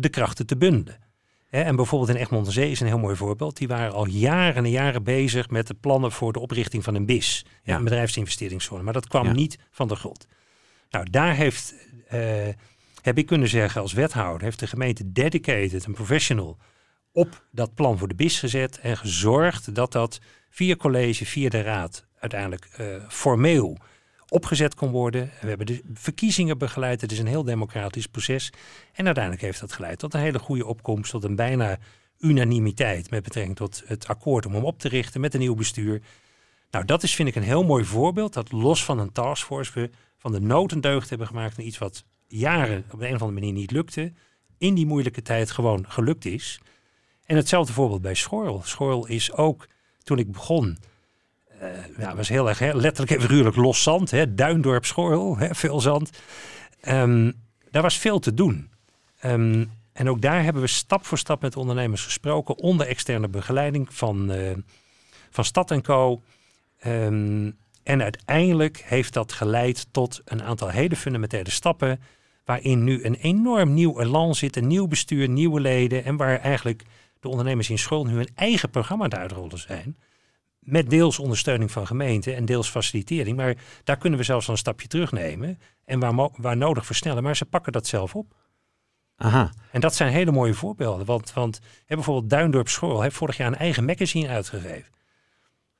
de 0.00 0.08
krachten 0.08 0.46
te 0.46 0.56
bundelen. 0.56 1.04
En 1.50 1.76
bijvoorbeeld 1.76 2.10
in 2.10 2.16
Egmond 2.16 2.52
Zee 2.52 2.70
is 2.70 2.80
een 2.80 2.86
heel 2.86 2.98
mooi 2.98 3.16
voorbeeld. 3.16 3.56
Die 3.56 3.68
waren 3.68 3.92
al 3.92 4.06
jaren 4.06 4.64
en 4.64 4.70
jaren 4.70 5.02
bezig 5.02 5.50
met 5.50 5.66
de 5.66 5.74
plannen 5.74 6.12
voor 6.12 6.32
de 6.32 6.38
oprichting 6.40 6.84
van 6.84 6.94
een 6.94 7.06
BIS, 7.06 7.44
Ja. 7.62 7.76
een 7.76 7.84
bedrijfsinvesteringszone. 7.84 8.82
Maar 8.82 8.92
dat 8.92 9.08
kwam 9.08 9.24
Ja. 9.26 9.32
niet 9.32 9.58
van 9.70 9.88
de 9.88 9.96
grond. 9.96 10.26
Nou, 10.90 11.10
daar 11.10 11.34
heeft, 11.34 11.74
eh, 12.08 12.20
heb 13.02 13.18
ik 13.18 13.26
kunnen 13.26 13.48
zeggen 13.48 13.80
als 13.80 13.92
wethouder, 13.92 14.42
heeft 14.42 14.58
de 14.58 14.66
gemeente 14.66 15.12
dedicated, 15.12 15.84
een 15.84 15.94
professional, 15.94 16.56
op 17.12 17.44
dat 17.50 17.74
plan 17.74 17.98
voor 17.98 18.08
de 18.08 18.14
BIS 18.14 18.38
gezet 18.38 18.78
en 18.78 18.96
gezorgd 18.96 19.74
dat 19.74 19.92
dat 19.92 20.18
via 20.50 20.76
college, 20.76 21.26
via 21.26 21.48
de 21.48 21.60
raad 21.62 22.06
uiteindelijk 22.18 22.64
eh, 22.76 22.86
formeel 23.08 23.78
opgezet 24.28 24.74
kon 24.74 24.90
worden. 24.90 25.30
We 25.40 25.48
hebben 25.48 25.66
de 25.66 25.82
verkiezingen 25.94 26.58
begeleid. 26.58 27.00
Het 27.00 27.12
is 27.12 27.18
een 27.18 27.26
heel 27.26 27.44
democratisch 27.44 28.06
proces. 28.06 28.52
En 28.92 29.04
uiteindelijk 29.04 29.44
heeft 29.44 29.60
dat 29.60 29.72
geleid 29.72 29.98
tot 29.98 30.14
een 30.14 30.20
hele 30.20 30.38
goede 30.38 30.66
opkomst, 30.66 31.10
tot 31.10 31.24
een 31.24 31.36
bijna 31.36 31.78
unanimiteit 32.18 33.10
met 33.10 33.22
betrekking 33.22 33.56
tot 33.56 33.82
het 33.86 34.06
akkoord 34.06 34.46
om 34.46 34.54
hem 34.54 34.64
op 34.64 34.78
te 34.78 34.88
richten 34.88 35.20
met 35.20 35.34
een 35.34 35.40
nieuw 35.40 35.54
bestuur. 35.54 36.02
Nou, 36.70 36.84
dat 36.84 37.02
is 37.02 37.14
vind 37.14 37.28
ik 37.28 37.34
een 37.34 37.42
heel 37.42 37.64
mooi 37.64 37.84
voorbeeld 37.84 38.32
dat 38.32 38.52
los 38.52 38.84
van 38.84 38.98
een 38.98 39.12
taskforce 39.12 39.72
we 39.74 39.90
van 40.18 40.32
de 40.32 40.40
nood 40.40 40.72
een 40.72 40.80
deugd 40.80 41.08
hebben 41.08 41.26
gemaakt 41.26 41.56
naar 41.56 41.66
iets 41.66 41.78
wat 41.78 42.04
jaren 42.26 42.84
op 42.90 43.00
een 43.00 43.14
of 43.14 43.22
andere 43.22 43.40
manier 43.40 43.52
niet 43.52 43.70
lukte, 43.70 44.12
in 44.58 44.74
die 44.74 44.86
moeilijke 44.86 45.22
tijd 45.22 45.50
gewoon 45.50 45.84
gelukt 45.88 46.24
is. 46.24 46.60
En 47.24 47.36
hetzelfde 47.36 47.72
voorbeeld 47.72 48.02
bij 48.02 48.14
Schorl. 48.14 48.62
Schorl 48.64 49.06
is 49.06 49.32
ook, 49.32 49.66
toen 50.02 50.18
ik 50.18 50.32
begon, 50.32 50.78
ja, 51.98 52.14
was 52.14 52.28
heel 52.28 52.48
erg 52.48 52.58
hè, 52.58 52.72
letterlijk 52.72 53.10
en 53.10 53.20
figuurlijk 53.20 53.56
los 53.56 53.82
zand. 53.82 54.10
Hè, 54.10 54.34
Duindorp, 54.34 54.84
Schorl, 54.84 55.36
hè, 55.36 55.54
veel 55.54 55.80
zand. 55.80 56.10
Um, 56.88 57.32
daar 57.70 57.82
was 57.82 57.98
veel 57.98 58.18
te 58.18 58.34
doen. 58.34 58.70
Um, 59.24 59.70
en 59.92 60.08
ook 60.08 60.20
daar 60.20 60.42
hebben 60.42 60.62
we 60.62 60.68
stap 60.68 61.06
voor 61.06 61.18
stap 61.18 61.42
met 61.42 61.56
ondernemers 61.56 62.04
gesproken 62.04 62.58
onder 62.58 62.86
externe 62.86 63.28
begeleiding 63.28 63.94
van, 63.94 64.32
uh, 64.32 64.50
van 65.30 65.44
Stad 65.44 65.70
en 65.70 65.82
Co. 65.82 66.22
Um, 66.86 67.56
en 67.82 68.02
uiteindelijk 68.02 68.82
heeft 68.84 69.12
dat 69.12 69.32
geleid 69.32 69.86
tot 69.90 70.20
een 70.24 70.42
aantal 70.42 70.68
hele 70.68 70.96
fundamentele 70.96 71.50
stappen. 71.50 72.00
Waarin 72.44 72.84
nu 72.84 73.04
een 73.04 73.14
enorm 73.14 73.74
nieuw 73.74 74.00
elan 74.00 74.34
zit, 74.34 74.56
een 74.56 74.66
nieuw 74.66 74.86
bestuur, 74.86 75.28
nieuwe 75.28 75.60
leden. 75.60 76.04
En 76.04 76.16
waar 76.16 76.40
eigenlijk 76.40 76.82
de 77.20 77.28
ondernemers 77.28 77.70
in 77.70 77.78
school 77.78 78.04
nu 78.04 78.18
een 78.18 78.30
eigen 78.34 78.70
programma 78.70 79.04
aan 79.04 79.14
uitrollen 79.14 79.58
zijn. 79.58 79.96
Met 80.66 80.90
deels 80.90 81.18
ondersteuning 81.18 81.70
van 81.70 81.86
gemeenten 81.86 82.36
en 82.36 82.44
deels 82.44 82.68
facilitering. 82.68 83.36
Maar 83.36 83.56
daar 83.84 83.96
kunnen 83.96 84.18
we 84.18 84.24
zelfs 84.24 84.48
een 84.48 84.56
stapje 84.56 84.88
terugnemen. 84.88 85.58
En 85.84 86.00
waar, 86.00 86.30
waar 86.36 86.56
nodig 86.56 86.86
versnellen. 86.86 87.22
Maar 87.22 87.36
ze 87.36 87.44
pakken 87.44 87.72
dat 87.72 87.86
zelf 87.86 88.14
op. 88.14 88.34
Aha. 89.16 89.52
En 89.70 89.80
dat 89.80 89.94
zijn 89.94 90.12
hele 90.12 90.32
mooie 90.32 90.54
voorbeelden. 90.54 91.06
Want, 91.06 91.32
want 91.32 91.60
hè, 91.86 91.94
bijvoorbeeld 91.94 92.30
Duindorp 92.30 92.68
School 92.68 93.02
heeft 93.02 93.16
vorig 93.16 93.36
jaar 93.36 93.46
een 93.46 93.56
eigen 93.56 93.84
magazine 93.84 94.28
uitgegeven. 94.28 94.92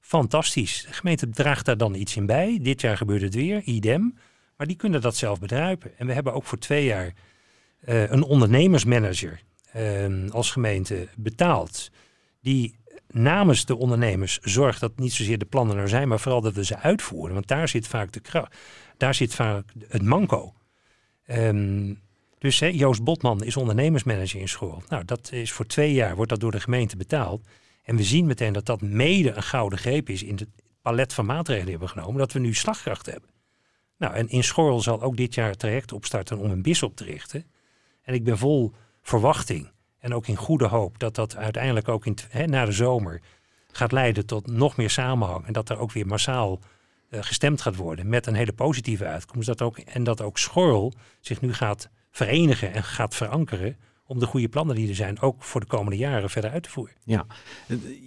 Fantastisch. 0.00 0.84
De 0.86 0.92
gemeente 0.92 1.30
draagt 1.30 1.64
daar 1.64 1.76
dan 1.76 1.94
iets 1.94 2.16
in 2.16 2.26
bij. 2.26 2.58
Dit 2.62 2.80
jaar 2.80 2.96
gebeurt 2.96 3.22
het 3.22 3.34
weer, 3.34 3.62
idem. 3.62 4.16
Maar 4.56 4.66
die 4.66 4.76
kunnen 4.76 5.00
dat 5.00 5.16
zelf 5.16 5.38
bedruipen. 5.38 5.98
En 5.98 6.06
we 6.06 6.12
hebben 6.12 6.32
ook 6.32 6.44
voor 6.44 6.58
twee 6.58 6.84
jaar 6.84 7.12
uh, 7.84 8.10
een 8.10 8.22
ondernemersmanager 8.22 9.40
uh, 9.76 10.30
als 10.30 10.50
gemeente 10.50 11.08
betaald. 11.16 11.90
Die 12.40 12.76
namens 13.16 13.64
de 13.64 13.76
ondernemers 13.76 14.38
zorgt 14.38 14.80
dat 14.80 14.98
niet 14.98 15.12
zozeer 15.12 15.38
de 15.38 15.44
plannen 15.44 15.76
er 15.76 15.88
zijn, 15.88 16.08
maar 16.08 16.20
vooral 16.20 16.40
dat 16.40 16.54
we 16.54 16.64
ze 16.64 16.78
uitvoeren. 16.78 17.34
Want 17.34 17.48
daar 17.48 17.68
zit 17.68 17.86
vaak 17.86 18.12
de 18.12 18.20
kracht, 18.20 18.56
daar 18.96 19.14
zit 19.14 19.34
vaak 19.34 19.72
het 19.88 20.02
manco. 20.02 20.54
Um, 21.26 22.00
dus 22.38 22.58
Joost 22.58 23.04
Botman 23.04 23.44
is 23.44 23.56
ondernemersmanager 23.56 24.40
in 24.40 24.48
school. 24.48 24.82
Nou, 24.88 25.04
dat 25.04 25.32
is 25.32 25.52
voor 25.52 25.66
twee 25.66 25.92
jaar 25.92 26.16
wordt 26.16 26.30
dat 26.30 26.40
door 26.40 26.50
de 26.50 26.60
gemeente 26.60 26.96
betaald. 26.96 27.46
En 27.82 27.96
we 27.96 28.02
zien 28.02 28.26
meteen 28.26 28.52
dat 28.52 28.66
dat 28.66 28.80
mede 28.80 29.32
een 29.32 29.42
gouden 29.42 29.78
greep 29.78 30.08
is 30.08 30.22
in 30.22 30.34
het 30.34 30.48
palet 30.82 31.12
van 31.12 31.26
maatregelen 31.26 31.66
die 31.66 31.78
we 31.78 31.84
hebben 31.84 32.02
genomen, 32.02 32.20
dat 32.20 32.32
we 32.32 32.38
nu 32.38 32.54
slagkracht 32.54 33.06
hebben. 33.06 33.30
Nou, 33.98 34.14
en 34.14 34.28
in 34.28 34.44
Schorl 34.44 34.80
zal 34.80 35.02
ook 35.02 35.16
dit 35.16 35.34
jaar 35.34 35.48
het 35.48 35.58
traject 35.58 35.92
opstarten 35.92 36.38
om 36.38 36.50
een 36.50 36.62
bis 36.62 36.82
op 36.82 36.96
te 36.96 37.04
richten. 37.04 37.46
En 38.02 38.14
ik 38.14 38.24
ben 38.24 38.38
vol 38.38 38.72
verwachting 39.02 39.70
en 39.98 40.14
ook 40.14 40.26
in 40.26 40.36
goede 40.36 40.66
hoop 40.66 40.98
dat 40.98 41.14
dat 41.14 41.36
uiteindelijk 41.36 41.88
ook 41.88 42.06
in, 42.06 42.16
na 42.44 42.64
de 42.64 42.72
zomer 42.72 43.20
gaat 43.72 43.92
leiden 43.92 44.26
tot 44.26 44.46
nog 44.46 44.76
meer 44.76 44.90
samenhang. 44.90 45.46
En 45.46 45.52
dat 45.52 45.68
er 45.68 45.78
ook 45.78 45.92
weer 45.92 46.06
massaal 46.06 46.60
uh, 47.10 47.22
gestemd 47.22 47.60
gaat 47.60 47.76
worden 47.76 48.08
met 48.08 48.26
een 48.26 48.34
hele 48.34 48.52
positieve 48.52 49.04
uitkomst. 49.04 49.46
Dat 49.46 49.62
ook, 49.62 49.78
en 49.78 50.04
dat 50.04 50.20
ook 50.20 50.38
Schorl 50.38 50.92
zich 51.20 51.40
nu 51.40 51.52
gaat 51.52 51.88
verenigen 52.10 52.72
en 52.72 52.82
gaat 52.82 53.14
verankeren 53.14 53.76
om 54.06 54.18
de 54.18 54.26
goede 54.26 54.48
plannen 54.48 54.76
die 54.76 54.88
er 54.88 54.94
zijn 54.94 55.20
ook 55.20 55.42
voor 55.42 55.60
de 55.60 55.66
komende 55.66 55.96
jaren 55.96 56.30
verder 56.30 56.50
uit 56.50 56.62
te 56.62 56.70
voeren. 56.70 56.94
Ja, 57.04 57.26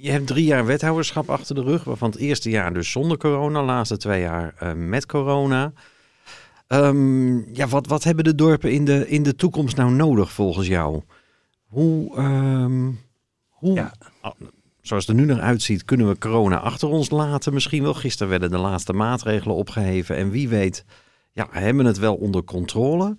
je 0.01 0.11
hebt 0.11 0.27
drie 0.27 0.45
jaar 0.45 0.65
wethouderschap 0.65 1.29
achter 1.29 1.55
de 1.55 1.63
rug, 1.63 1.83
waarvan 1.83 2.09
het 2.09 2.19
eerste 2.19 2.49
jaar 2.49 2.73
dus 2.73 2.91
zonder 2.91 3.17
corona, 3.17 3.63
laatste 3.63 3.97
twee 3.97 4.21
jaar 4.21 4.53
uh, 4.63 4.73
met 4.73 5.05
corona. 5.05 5.73
Um, 6.67 7.55
ja, 7.55 7.67
wat, 7.67 7.87
wat 7.87 8.03
hebben 8.03 8.23
de 8.23 8.35
dorpen 8.35 8.71
in 8.71 8.85
de, 8.85 9.07
in 9.07 9.23
de 9.23 9.35
toekomst 9.35 9.75
nou 9.75 9.91
nodig 9.91 10.31
volgens 10.31 10.67
jou? 10.67 11.01
Hoe, 11.69 12.17
um, 12.17 12.99
hoe 13.49 13.73
ja. 13.73 13.93
zoals 14.81 15.07
het 15.07 15.17
er 15.17 15.23
nu 15.23 15.33
naar 15.33 15.41
uitziet, 15.41 15.85
kunnen 15.85 16.07
we 16.07 16.17
corona 16.17 16.59
achter 16.59 16.87
ons 16.87 17.09
laten? 17.09 17.53
Misschien 17.53 17.83
wel. 17.83 17.93
Gisteren 17.93 18.29
werden 18.29 18.51
de 18.51 18.57
laatste 18.57 18.93
maatregelen 18.93 19.55
opgeheven 19.55 20.15
en 20.15 20.29
wie 20.29 20.49
weet, 20.49 20.85
ja, 21.31 21.47
hebben 21.51 21.83
we 21.83 21.89
het 21.89 21.99
wel 21.99 22.15
onder 22.15 22.43
controle? 22.43 23.15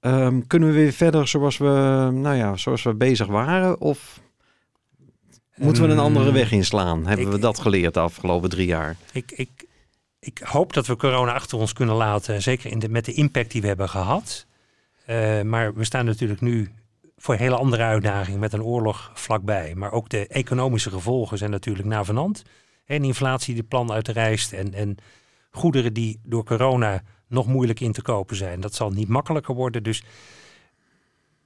Um, 0.00 0.46
kunnen 0.46 0.68
we 0.68 0.74
weer 0.74 0.92
verder 0.92 1.28
zoals 1.28 1.58
we, 1.58 2.08
nou 2.12 2.36
ja, 2.36 2.56
zoals 2.56 2.82
we 2.82 2.94
bezig 2.94 3.26
waren? 3.26 3.80
Of 3.80 4.20
moeten 5.56 5.82
we 5.82 5.88
een 5.88 5.98
andere 5.98 6.24
ehm, 6.24 6.34
weg 6.34 6.52
inslaan? 6.52 7.06
Hebben 7.06 7.30
we 7.30 7.38
dat 7.38 7.58
geleerd 7.58 7.94
de 7.94 8.00
afgelopen 8.00 8.50
drie 8.50 8.66
jaar? 8.66 8.96
Ik, 9.12 9.32
ik, 9.32 9.66
ik 10.20 10.38
hoop 10.38 10.72
dat 10.72 10.86
we 10.86 10.96
corona 10.96 11.32
achter 11.32 11.58
ons 11.58 11.72
kunnen 11.72 11.94
laten. 11.94 12.42
Zeker 12.42 12.70
in 12.70 12.78
de, 12.78 12.88
met 12.88 13.04
de 13.04 13.12
impact 13.12 13.50
die 13.50 13.60
we 13.60 13.66
hebben 13.66 13.88
gehad. 13.88 14.46
Uh, 15.06 15.42
maar 15.42 15.74
we 15.74 15.84
staan 15.84 16.04
natuurlijk 16.04 16.40
nu 16.40 16.70
voor 17.20 17.34
een 17.34 17.40
hele 17.40 17.56
andere 17.56 17.82
uitdaging 17.82 18.38
met 18.38 18.52
een 18.52 18.62
oorlog 18.62 19.10
vlakbij. 19.14 19.74
Maar 19.74 19.92
ook 19.92 20.08
de 20.08 20.26
economische 20.26 20.90
gevolgen 20.90 21.38
zijn 21.38 21.50
natuurlijk 21.50 21.88
navenant. 21.88 22.42
En 22.84 23.04
inflatie 23.04 23.54
die 23.54 23.62
plan 23.62 23.92
uitreist 23.92 24.52
en, 24.52 24.74
en 24.74 24.96
goederen 25.50 25.92
die 25.92 26.20
door 26.22 26.44
corona 26.44 27.02
nog 27.26 27.46
moeilijk 27.46 27.80
in 27.80 27.92
te 27.92 28.02
kopen 28.02 28.36
zijn. 28.36 28.60
Dat 28.60 28.74
zal 28.74 28.90
niet 28.90 29.08
makkelijker 29.08 29.54
worden. 29.54 29.82
Dus 29.82 30.02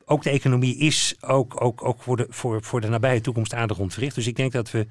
ook 0.04 0.22
de 0.22 0.30
economie 0.30 0.76
is 0.76 1.16
ook, 1.20 1.60
ook, 1.60 1.84
ook 1.84 2.02
voor, 2.02 2.16
de, 2.16 2.26
voor, 2.60 2.80
de 2.80 2.88
nabije 2.88 3.20
toekomst 3.20 3.54
aardig 3.54 3.78
ontwricht. 3.78 4.14
Dus 4.14 4.26
ik 4.26 4.36
denk 4.36 4.52
dat 4.52 4.70
we 4.70 4.86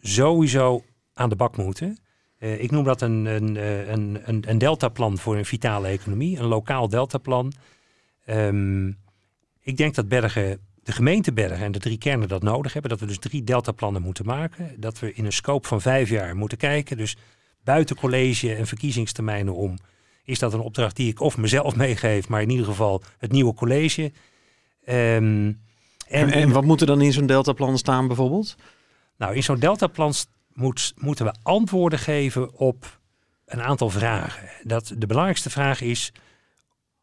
sowieso 0.00 0.84
aan 1.14 1.28
de 1.28 1.36
bak 1.36 1.56
moeten. 1.56 1.98
Uh, 2.38 2.62
ik 2.62 2.70
noem 2.70 2.84
dat 2.84 3.00
een, 3.00 3.24
een, 3.24 3.56
eh, 3.56 3.88
een, 3.88 4.20
een, 4.24 4.44
een 4.46 4.58
deltaplan 4.58 5.18
voor 5.18 5.36
een 5.36 5.44
vitale 5.44 5.88
economie, 5.88 6.38
een 6.38 6.44
lokaal 6.44 6.88
deltaplan. 6.88 7.52
Um, 8.26 8.98
ik 9.68 9.76
denk 9.76 9.94
dat 9.94 10.08
Bergen, 10.08 10.60
de 10.82 10.92
gemeente 10.92 11.32
Bergen 11.32 11.64
en 11.64 11.72
de 11.72 11.78
drie 11.78 11.98
kernen 11.98 12.28
dat 12.28 12.42
nodig 12.42 12.72
hebben. 12.72 12.90
Dat 12.90 13.00
we 13.00 13.06
dus 13.06 13.18
drie 13.18 13.44
deltaplannen 13.44 14.02
moeten 14.02 14.26
maken. 14.26 14.80
Dat 14.80 14.98
we 14.98 15.12
in 15.12 15.24
een 15.24 15.32
scope 15.32 15.68
van 15.68 15.80
vijf 15.80 16.08
jaar 16.08 16.36
moeten 16.36 16.58
kijken. 16.58 16.96
Dus 16.96 17.16
buiten 17.64 17.96
college 17.96 18.54
en 18.54 18.66
verkiezingstermijnen 18.66 19.54
om 19.54 19.78
is 20.24 20.38
dat 20.38 20.52
een 20.52 20.60
opdracht 20.60 20.96
die 20.96 21.08
ik 21.08 21.20
of 21.20 21.36
mezelf 21.36 21.76
meegeef, 21.86 22.28
maar 22.28 22.42
in 22.42 22.50
ieder 22.50 22.66
geval 22.66 23.02
het 23.18 23.32
nieuwe 23.32 23.54
college. 23.54 24.02
Um, 24.88 25.60
en, 26.06 26.30
en, 26.30 26.50
wat 26.50 26.64
moet 26.64 26.80
er 26.80 26.86
dan 26.86 27.00
in 27.00 27.12
zo'n 27.12 27.26
deltaplan 27.26 27.78
staan 27.78 28.06
bijvoorbeeld? 28.06 28.56
Nou, 29.16 29.34
in 29.34 29.42
zo'n 29.42 29.58
deltaplan 29.58 30.12
moet, 30.52 30.94
moeten 30.96 31.24
we 31.24 31.34
antwoorden 31.42 31.98
geven 31.98 32.54
op 32.54 33.00
een 33.44 33.62
aantal 33.62 33.90
vragen. 33.90 34.48
Dat, 34.62 34.92
de 34.96 35.06
belangrijkste 35.06 35.50
vraag 35.50 35.80
is, 35.80 36.12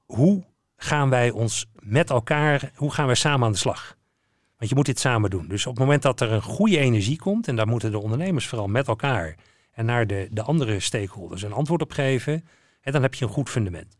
hoe 0.06 0.44
gaan 0.78 1.10
wij 1.10 1.32
ons 1.32 1.66
met 1.80 2.10
elkaar, 2.10 2.72
hoe 2.76 2.94
gaan 2.94 3.06
wij 3.06 3.16
samen 3.16 3.46
aan 3.46 3.52
de 3.52 3.58
slag? 3.58 3.98
Want 4.58 4.70
je 4.70 4.76
moet 4.76 4.86
dit 4.86 5.00
samen 5.00 5.30
doen. 5.30 5.48
Dus 5.48 5.66
op 5.66 5.72
het 5.72 5.84
moment 5.84 6.02
dat 6.02 6.22
er 6.22 6.32
een 6.32 6.42
goede 6.42 6.78
energie 6.78 7.18
komt, 7.18 7.48
en 7.48 7.56
daar 7.56 7.68
moeten 7.68 7.92
de 7.92 8.00
ondernemers 8.00 8.48
vooral 8.48 8.68
met 8.68 8.88
elkaar 8.88 9.36
en 9.72 9.86
naar 9.86 10.08
de, 10.08 10.28
de 10.32 10.42
andere 10.42 10.80
stakeholders 10.80 11.42
een 11.42 11.54
antwoord 11.54 11.82
op 11.82 11.92
geven, 11.92 12.48
en 12.82 12.92
dan 12.92 13.02
heb 13.02 13.14
je 13.14 13.26
een 13.26 13.32
goed 13.32 13.50
fundament. 13.50 13.98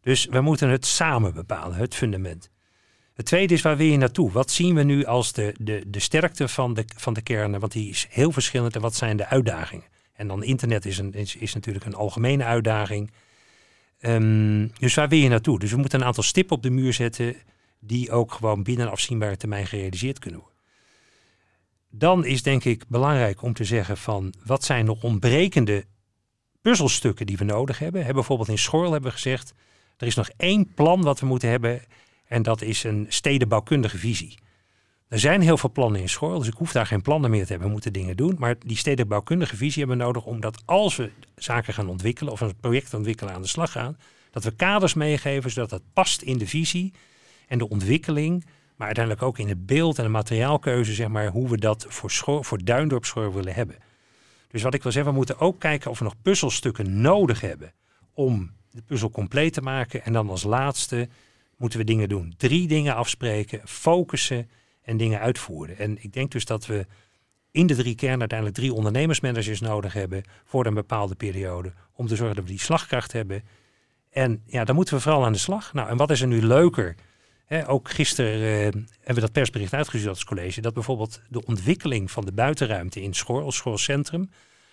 Dus 0.00 0.26
we 0.26 0.40
moeten 0.40 0.68
het 0.68 0.86
samen 0.86 1.34
bepalen, 1.34 1.76
het 1.76 1.94
fundament. 1.94 2.50
Het 3.14 3.26
tweede 3.26 3.54
is 3.54 3.62
waar 3.62 3.76
wil 3.76 3.86
je 3.86 3.96
naartoe? 3.96 4.32
Wat 4.32 4.50
zien 4.50 4.74
we 4.74 4.82
nu 4.82 5.04
als 5.04 5.32
de, 5.32 5.54
de, 5.58 5.84
de 5.86 5.98
sterkte 5.98 6.48
van 6.48 6.74
de, 6.74 6.84
van 6.96 7.14
de 7.14 7.22
kernen? 7.22 7.60
Want 7.60 7.72
die 7.72 7.90
is 7.90 8.06
heel 8.10 8.32
verschillend. 8.32 8.74
En 8.74 8.80
wat 8.80 8.94
zijn 8.94 9.16
de 9.16 9.26
uitdagingen? 9.26 9.84
En 10.14 10.28
dan 10.28 10.42
internet 10.42 10.84
is, 10.84 10.98
een, 10.98 11.12
is, 11.12 11.36
is 11.36 11.54
natuurlijk 11.54 11.84
een 11.84 11.94
algemene 11.94 12.44
uitdaging. 12.44 13.10
Um, 14.06 14.72
dus 14.78 14.94
waar 14.94 15.08
wil 15.08 15.18
je 15.18 15.28
naartoe? 15.28 15.58
Dus 15.58 15.70
we 15.70 15.76
moeten 15.76 16.00
een 16.00 16.06
aantal 16.06 16.22
stippen 16.22 16.56
op 16.56 16.62
de 16.62 16.70
muur 16.70 16.92
zetten 16.92 17.36
die 17.78 18.10
ook 18.10 18.32
gewoon 18.32 18.62
binnen 18.62 18.86
een 18.86 18.92
afzienbare 18.92 19.36
termijn 19.36 19.66
gerealiseerd 19.66 20.18
kunnen 20.18 20.40
worden. 20.40 20.58
Dan 21.90 22.24
is 22.24 22.42
denk 22.42 22.64
ik 22.64 22.84
belangrijk 22.88 23.42
om 23.42 23.52
te 23.52 23.64
zeggen 23.64 23.96
van 23.96 24.34
wat 24.44 24.64
zijn 24.64 24.84
nog 24.84 25.02
ontbrekende 25.02 25.84
puzzelstukken 26.60 27.26
die 27.26 27.36
we 27.36 27.44
nodig 27.44 27.78
hebben. 27.78 28.00
hebben 28.00 28.18
bijvoorbeeld 28.18 28.48
in 28.48 28.58
Schorl 28.58 28.92
hebben 28.92 29.10
we 29.10 29.16
gezegd, 29.16 29.54
er 29.96 30.06
is 30.06 30.14
nog 30.14 30.30
één 30.36 30.74
plan 30.74 31.02
wat 31.02 31.20
we 31.20 31.26
moeten 31.26 31.48
hebben 31.48 31.82
en 32.26 32.42
dat 32.42 32.62
is 32.62 32.84
een 32.84 33.06
stedenbouwkundige 33.08 33.98
visie. 33.98 34.38
Er 35.08 35.18
zijn 35.18 35.40
heel 35.40 35.56
veel 35.56 35.70
plannen 35.70 36.00
in 36.00 36.08
Schorl, 36.08 36.38
dus 36.38 36.48
ik 36.48 36.54
hoef 36.54 36.72
daar 36.72 36.86
geen 36.86 37.02
plannen 37.02 37.30
meer 37.30 37.42
te 37.42 37.48
hebben. 37.48 37.66
We 37.66 37.72
moeten 37.72 37.92
dingen 37.92 38.16
doen. 38.16 38.36
Maar 38.38 38.56
die 38.58 38.76
stedenbouwkundige 38.76 39.56
visie 39.56 39.78
hebben 39.78 39.98
we 39.98 40.04
nodig 40.04 40.24
omdat 40.24 40.62
als 40.64 40.96
we 40.96 41.10
zaken 41.36 41.74
gaan 41.74 41.88
ontwikkelen 41.88 42.32
of 42.32 42.40
een 42.40 42.56
project 42.60 42.94
ontwikkelen 42.94 43.34
aan 43.34 43.42
de 43.42 43.48
slag 43.48 43.72
gaan, 43.72 43.96
dat 44.30 44.44
we 44.44 44.54
kaders 44.54 44.94
meegeven 44.94 45.50
zodat 45.50 45.70
dat 45.70 45.82
past 45.92 46.22
in 46.22 46.38
de 46.38 46.46
visie 46.46 46.92
en 47.48 47.58
de 47.58 47.68
ontwikkeling, 47.68 48.44
maar 48.76 48.86
uiteindelijk 48.86 49.24
ook 49.24 49.38
in 49.38 49.48
het 49.48 49.66
beeld 49.66 49.98
en 49.98 50.04
de 50.04 50.10
materiaalkeuze, 50.10 50.94
zeg 50.94 51.08
maar, 51.08 51.26
hoe 51.26 51.48
we 51.48 51.58
dat 51.58 51.86
voor, 51.88 52.10
Schor, 52.10 52.44
voor 52.44 52.64
Duindorp 52.64 53.04
willen 53.32 53.54
hebben. 53.54 53.76
Dus 54.48 54.62
wat 54.62 54.74
ik 54.74 54.82
wil 54.82 54.92
zeggen, 54.92 55.10
we 55.10 55.16
moeten 55.18 55.38
ook 55.38 55.60
kijken 55.60 55.90
of 55.90 55.98
we 55.98 56.04
nog 56.04 56.22
puzzelstukken 56.22 57.00
nodig 57.00 57.40
hebben 57.40 57.72
om 58.12 58.50
de 58.70 58.82
puzzel 58.82 59.10
compleet 59.10 59.52
te 59.52 59.60
maken. 59.60 60.04
En 60.04 60.12
dan 60.12 60.30
als 60.30 60.42
laatste 60.42 61.08
moeten 61.56 61.78
we 61.78 61.84
dingen 61.84 62.08
doen. 62.08 62.34
Drie 62.36 62.68
dingen 62.68 62.94
afspreken, 62.94 63.60
focussen 63.64 64.50
en 64.84 64.96
dingen 64.96 65.20
uitvoeren. 65.20 65.78
En 65.78 66.02
ik 66.02 66.12
denk 66.12 66.32
dus 66.32 66.44
dat 66.44 66.66
we 66.66 66.86
in 67.50 67.66
de 67.66 67.74
drie 67.74 67.94
kernen 67.94 68.20
uiteindelijk 68.20 68.58
drie 68.58 68.72
ondernemersmanagers 68.72 69.60
nodig 69.60 69.92
hebben 69.92 70.22
voor 70.44 70.66
een 70.66 70.74
bepaalde 70.74 71.14
periode. 71.14 71.72
Om 71.92 72.06
te 72.06 72.16
zorgen 72.16 72.36
dat 72.36 72.44
we 72.44 72.50
die 72.50 72.60
slagkracht 72.60 73.12
hebben. 73.12 73.42
En 74.10 74.42
ja, 74.46 74.64
dan 74.64 74.74
moeten 74.74 74.94
we 74.94 75.00
vooral 75.00 75.24
aan 75.24 75.32
de 75.32 75.38
slag. 75.38 75.72
Nou, 75.72 75.88
en 75.88 75.96
wat 75.96 76.10
is 76.10 76.20
er 76.20 76.26
nu 76.26 76.42
leuker? 76.42 76.94
ook 77.66 77.90
gisteren 77.90 78.40
uh, 78.40 78.82
hebben 78.98 79.14
we 79.14 79.20
dat 79.20 79.32
persbericht 79.32 79.72
uitgestuurd 79.72 80.14
als 80.14 80.24
college. 80.24 80.60
Dat 80.60 80.74
bijvoorbeeld 80.74 81.20
de 81.28 81.44
ontwikkeling 81.44 82.10
van 82.10 82.24
de 82.24 82.32
buitenruimte 82.32 83.02
in 83.02 83.14
als 83.26 83.56
schoolcentrum, 83.56 84.30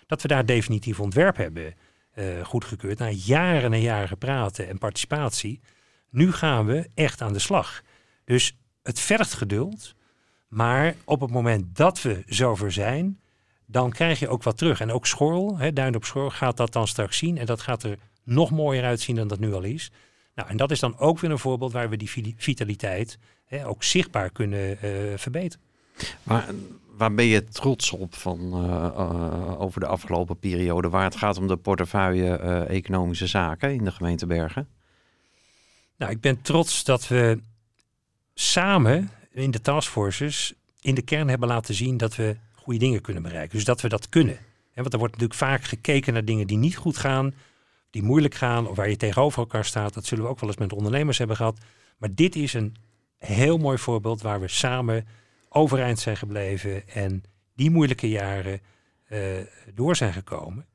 dat 0.07 0.21
we 0.21 0.27
daar 0.27 0.45
definitief 0.45 0.99
ontwerp 0.99 1.37
hebben 1.37 1.73
uh, 2.15 2.45
goedgekeurd. 2.45 2.99
Na 2.99 3.09
jaren 3.09 3.73
en 3.73 3.81
jaren 3.81 4.17
praten 4.17 4.67
en 4.67 4.77
participatie. 4.77 5.59
Nu 6.09 6.31
gaan 6.31 6.65
we 6.65 6.89
echt 6.93 7.21
aan 7.21 7.33
de 7.33 7.39
slag. 7.39 7.81
Dus 8.25 8.57
het 8.83 8.99
vergt 8.99 9.33
geduld. 9.33 9.95
Maar 10.51 10.95
op 11.03 11.21
het 11.21 11.31
moment 11.31 11.75
dat 11.75 12.01
we 12.01 12.23
zover 12.25 12.71
zijn, 12.71 13.19
dan 13.65 13.91
krijg 13.91 14.19
je 14.19 14.29
ook 14.29 14.43
wat 14.43 14.57
terug. 14.57 14.81
En 14.81 14.91
ook 14.91 15.05
Schorl, 15.05 15.57
hè, 15.57 15.73
Duin 15.73 15.95
op 15.95 16.05
Schorl, 16.05 16.29
gaat 16.29 16.57
dat 16.57 16.73
dan 16.73 16.87
straks 16.87 17.17
zien. 17.17 17.37
En 17.37 17.45
dat 17.45 17.61
gaat 17.61 17.83
er 17.83 17.97
nog 18.23 18.51
mooier 18.51 18.83
uitzien 18.83 19.15
dan 19.15 19.27
dat 19.27 19.39
nu 19.39 19.53
al 19.53 19.63
is. 19.63 19.91
Nou, 20.35 20.49
en 20.49 20.57
dat 20.57 20.71
is 20.71 20.79
dan 20.79 20.97
ook 20.97 21.19
weer 21.19 21.31
een 21.31 21.39
voorbeeld 21.39 21.71
waar 21.71 21.89
we 21.89 21.97
die 21.97 22.35
vitaliteit 22.37 23.17
hè, 23.45 23.67
ook 23.67 23.83
zichtbaar 23.83 24.29
kunnen 24.29 24.77
uh, 24.83 25.17
verbeteren. 25.17 25.65
Maar 26.23 26.45
waar 26.97 27.13
ben 27.13 27.25
je 27.25 27.43
trots 27.43 27.91
op 27.91 28.15
van, 28.15 28.39
uh, 28.39 28.71
uh, 28.97 29.61
over 29.61 29.79
de 29.79 29.87
afgelopen 29.87 30.39
periode, 30.39 30.89
waar 30.89 31.03
het 31.03 31.15
gaat 31.15 31.37
om 31.37 31.47
de 31.47 31.57
portefeuille 31.57 32.37
economische 32.67 33.27
zaken 33.27 33.73
in 33.73 33.83
de 33.83 33.91
gemeente 33.91 34.25
Bergen? 34.25 34.67
Nou, 35.97 36.11
ik 36.11 36.21
ben 36.21 36.41
trots 36.41 36.83
dat 36.83 37.07
we 37.07 37.41
samen 38.33 39.09
in 39.31 39.51
de 39.51 39.61
taskforces 39.61 40.53
in 40.81 40.95
de 40.95 41.01
kern 41.01 41.27
hebben 41.27 41.47
laten 41.47 41.73
zien 41.73 41.97
dat 41.97 42.15
we 42.15 42.37
goede 42.55 42.79
dingen 42.79 43.01
kunnen 43.01 43.23
bereiken. 43.23 43.55
Dus 43.55 43.65
dat 43.65 43.81
we 43.81 43.89
dat 43.89 44.09
kunnen. 44.09 44.37
En 44.73 44.81
want 44.81 44.93
er 44.93 44.99
wordt 44.99 45.13
natuurlijk 45.13 45.39
vaak 45.39 45.63
gekeken 45.63 46.13
naar 46.13 46.25
dingen 46.25 46.47
die 46.47 46.57
niet 46.57 46.75
goed 46.75 46.97
gaan, 46.97 47.33
die 47.89 48.03
moeilijk 48.03 48.35
gaan 48.35 48.67
of 48.67 48.75
waar 48.75 48.89
je 48.89 48.97
tegenover 48.97 49.39
elkaar 49.39 49.65
staat. 49.65 49.93
Dat 49.93 50.05
zullen 50.05 50.23
we 50.23 50.29
ook 50.29 50.39
wel 50.39 50.49
eens 50.49 50.59
met 50.59 50.73
ondernemers 50.73 51.17
hebben 51.17 51.35
gehad. 51.35 51.57
Maar 51.97 52.09
dit 52.15 52.35
is 52.35 52.53
een 52.53 52.75
heel 53.17 53.57
mooi 53.57 53.77
voorbeeld 53.77 54.21
waar 54.21 54.39
we 54.39 54.47
samen 54.47 55.07
overeind 55.49 55.99
zijn 55.99 56.17
gebleven 56.17 56.89
en 56.89 57.23
die 57.55 57.69
moeilijke 57.69 58.09
jaren 58.09 58.61
uh, 59.09 59.19
door 59.73 59.95
zijn 59.95 60.13
gekomen. 60.13 60.65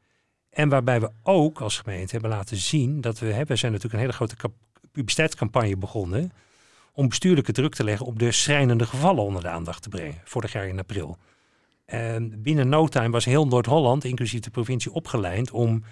En 0.50 0.68
waarbij 0.68 1.00
we 1.00 1.10
ook 1.22 1.60
als 1.60 1.78
gemeente 1.78 2.12
hebben 2.12 2.30
laten 2.30 2.56
zien 2.56 3.00
dat 3.00 3.18
we 3.18 3.26
hebben, 3.26 3.58
zijn 3.58 3.72
natuurlijk 3.72 4.02
een 4.02 4.08
hele 4.08 4.16
grote 4.16 4.50
publiciteitscampagne 4.92 5.76
begonnen 5.76 6.32
om 6.96 7.08
bestuurlijke 7.08 7.52
druk 7.52 7.74
te 7.74 7.84
leggen 7.84 8.06
op 8.06 8.18
de 8.18 8.32
schrijnende 8.32 8.86
gevallen 8.86 9.24
onder 9.24 9.42
de 9.42 9.48
aandacht 9.48 9.82
te 9.82 9.88
brengen, 9.88 10.20
vorig 10.24 10.52
jaar 10.52 10.68
in 10.68 10.78
april. 10.78 11.18
En 11.84 12.42
binnen 12.42 12.68
no 12.68 12.86
time 12.88 13.10
was 13.10 13.24
heel 13.24 13.46
Noord-Holland, 13.46 14.04
inclusief 14.04 14.40
de 14.40 14.50
provincie, 14.50 14.92
opgeleid 14.92 15.50
om 15.50 15.84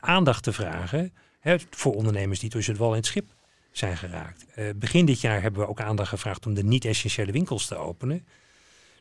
aandacht 0.00 0.42
te 0.42 0.52
vragen 0.52 1.12
hè, 1.40 1.56
voor 1.70 1.94
ondernemers 1.94 2.40
die 2.40 2.50
tussen 2.50 2.72
het 2.72 2.82
wal 2.82 2.90
en 2.90 2.96
het 2.96 3.06
schip 3.06 3.34
zijn 3.70 3.96
geraakt. 3.96 4.46
Uh, 4.56 4.70
begin 4.76 5.04
dit 5.04 5.20
jaar 5.20 5.42
hebben 5.42 5.60
we 5.60 5.68
ook 5.68 5.80
aandacht 5.80 6.08
gevraagd 6.08 6.46
om 6.46 6.54
de 6.54 6.64
niet-essentiële 6.64 7.32
winkels 7.32 7.66
te 7.66 7.76
openen. 7.76 8.26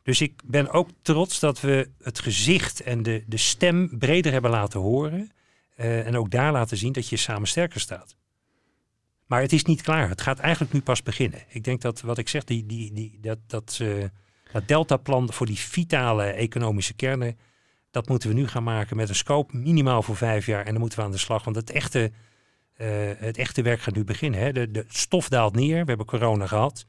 Dus 0.04 0.22
ik 0.22 0.42
ben 0.46 0.72
ook 0.72 0.90
trots 1.02 1.40
dat 1.40 1.62
we 1.62 1.90
het 2.02 2.20
gezicht 2.20 2.82
en 2.82 3.04
de, 3.04 3.24
de 3.28 3.38
stem 3.38 3.98
breder 4.00 4.32
hebben 4.32 4.52
laten 4.52 4.80
horen. 4.80 5.32
Uh, 5.78 6.08
en 6.08 6.18
ook 6.18 6.32
daar 6.32 6.52
laten 6.52 6.78
zien 6.78 6.94
dat 6.94 7.08
je 7.10 7.18
samen 7.18 7.48
sterker 7.48 7.80
staat. 7.80 8.16
Maar 9.28 9.42
het 9.42 9.54
is 9.54 9.64
niet 9.64 9.82
klaar. 9.82 10.10
Het 10.10 10.22
gaat 10.22 10.40
eigenlijk 10.40 10.74
nu 10.74 10.82
pas 10.82 11.04
beginnen. 11.04 11.44
Ik 11.48 11.64
denk 11.64 11.82
dat 11.82 12.02
wat 12.02 12.18
ik 12.18 12.30
zeg, 12.30 12.44
die, 12.44 12.66
die, 12.66 12.94
die, 12.94 13.18
dat, 13.22 13.38
dat, 13.48 13.80
uh, 13.82 14.04
dat 14.52 14.68
deltaplan 14.68 15.34
voor 15.34 15.46
die 15.46 15.58
vitale 15.58 16.24
economische 16.24 16.94
kernen, 16.94 17.38
dat 17.92 18.08
moeten 18.08 18.30
we 18.30 18.36
nu 18.36 18.48
gaan 18.48 18.64
maken 18.64 18.96
met 18.96 19.10
een 19.10 19.16
scope 19.16 19.58
minimaal 19.58 20.02
voor 20.04 20.16
vijf 20.16 20.46
jaar. 20.46 20.66
En 20.66 20.72
dan 20.72 20.80
moeten 20.80 21.00
we 21.00 21.06
aan 21.06 21.12
de 21.12 21.18
slag. 21.18 21.44
Want 21.44 21.56
het 21.56 21.72
echte, 21.72 22.12
uh, 22.78 22.88
het 23.18 23.38
echte 23.38 23.62
werk 23.62 23.82
gaat 23.82 23.96
nu 23.96 24.04
beginnen. 24.04 24.40
Hè. 24.40 24.52
De, 24.52 24.72
de 24.72 24.86
stof 24.88 25.30
daalt 25.30 25.56
neer. 25.56 25.82
We 25.82 25.88
hebben 25.88 26.06
corona 26.06 26.48
gehad. 26.48 26.86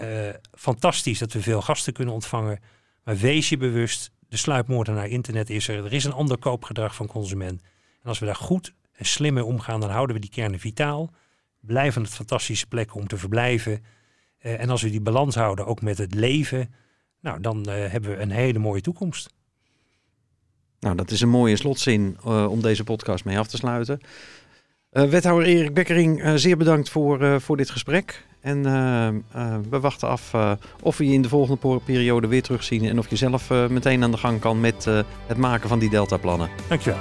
Uh, 0.00 0.28
fantastisch 0.52 1.18
dat 1.18 1.32
we 1.32 1.42
veel 1.42 1.62
gasten 1.62 1.92
kunnen 1.92 2.14
ontvangen. 2.14 2.60
Maar 3.04 3.16
wees 3.16 3.48
je 3.48 3.56
bewust, 3.56 4.10
de 4.28 4.36
sluipmoorden 4.36 4.94
naar 4.94 5.08
internet 5.08 5.50
is 5.50 5.68
er. 5.68 5.84
Er 5.84 5.92
is 5.92 6.04
een 6.04 6.12
ander 6.12 6.38
koopgedrag 6.38 6.94
van 6.94 7.06
consument. 7.06 7.62
En 8.02 8.08
als 8.08 8.18
we 8.18 8.26
daar 8.26 8.36
goed 8.36 8.74
en 8.92 9.04
slim 9.04 9.34
mee 9.34 9.44
omgaan, 9.44 9.80
dan 9.80 9.90
houden 9.90 10.16
we 10.16 10.22
die 10.22 10.30
kernen 10.30 10.60
vitaal. 10.60 11.10
Blijven 11.60 12.02
het 12.02 12.10
fantastische 12.10 12.66
plekken 12.66 12.96
om 12.96 13.06
te 13.06 13.16
verblijven. 13.16 13.84
Uh, 14.42 14.60
en 14.60 14.70
als 14.70 14.82
we 14.82 14.90
die 14.90 15.00
balans 15.00 15.34
houden, 15.34 15.66
ook 15.66 15.82
met 15.82 15.98
het 15.98 16.14
leven, 16.14 16.74
nou, 17.20 17.40
dan 17.40 17.64
uh, 17.68 17.74
hebben 17.74 18.10
we 18.10 18.16
een 18.16 18.30
hele 18.30 18.58
mooie 18.58 18.80
toekomst. 18.80 19.30
Nou, 20.80 20.96
dat 20.96 21.10
is 21.10 21.20
een 21.20 21.28
mooie 21.28 21.56
slotzin 21.56 22.16
om 22.24 22.60
deze 22.62 22.84
podcast 22.84 23.24
mee 23.24 23.38
af 23.38 23.46
te 23.46 23.56
sluiten. 23.56 24.00
wethouder 24.90 25.48
Erik 25.48 25.74
Bekkering, 25.74 26.22
zeer 26.34 26.56
bedankt 26.56 26.90
voor, 26.90 27.40
voor 27.40 27.56
dit 27.56 27.70
gesprek. 27.70 28.26
En 28.40 28.62
we 29.70 29.80
wachten 29.80 30.08
af 30.08 30.34
of 30.82 30.96
we 30.96 31.06
je 31.06 31.12
in 31.12 31.22
de 31.22 31.28
volgende 31.28 31.80
periode 31.84 32.26
weer 32.26 32.42
terugzien. 32.42 32.84
En 32.84 32.98
of 32.98 33.10
je 33.10 33.16
zelf 33.16 33.50
meteen 33.50 34.02
aan 34.02 34.10
de 34.10 34.16
gang 34.16 34.40
kan 34.40 34.60
met 34.60 34.84
het 35.26 35.36
maken 35.36 35.68
van 35.68 35.78
die 35.78 35.90
deltaplannen. 35.90 36.50
Dankjewel. 36.68 36.98